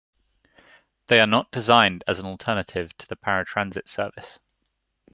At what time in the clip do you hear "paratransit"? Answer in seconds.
3.15-3.87